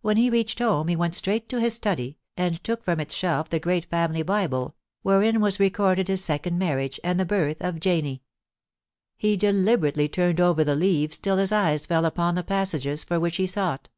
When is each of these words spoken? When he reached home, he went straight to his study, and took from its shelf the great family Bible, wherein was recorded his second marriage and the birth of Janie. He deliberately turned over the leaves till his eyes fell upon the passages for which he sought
When 0.00 0.16
he 0.16 0.30
reached 0.30 0.58
home, 0.58 0.88
he 0.88 0.96
went 0.96 1.14
straight 1.14 1.48
to 1.50 1.60
his 1.60 1.74
study, 1.74 2.18
and 2.36 2.58
took 2.64 2.82
from 2.82 2.98
its 2.98 3.14
shelf 3.14 3.48
the 3.50 3.60
great 3.60 3.84
family 3.84 4.24
Bible, 4.24 4.74
wherein 5.02 5.40
was 5.40 5.60
recorded 5.60 6.08
his 6.08 6.24
second 6.24 6.58
marriage 6.58 6.98
and 7.04 7.20
the 7.20 7.24
birth 7.24 7.58
of 7.60 7.78
Janie. 7.78 8.24
He 9.16 9.36
deliberately 9.36 10.08
turned 10.08 10.40
over 10.40 10.64
the 10.64 10.74
leaves 10.74 11.18
till 11.18 11.36
his 11.36 11.52
eyes 11.52 11.86
fell 11.86 12.04
upon 12.04 12.34
the 12.34 12.42
passages 12.42 13.04
for 13.04 13.20
which 13.20 13.36
he 13.36 13.46
sought 13.46 13.90